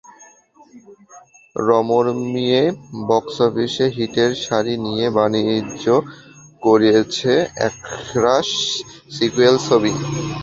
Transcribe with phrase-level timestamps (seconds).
[1.55, 2.61] রমরমিয়ে
[3.09, 5.85] box অফিসে হিটের সারি নিয়ে বাণিজ্য
[6.61, 7.33] করেছে
[7.67, 8.49] একরাশ
[9.11, 9.91] সিক্যুয়েল ছবি।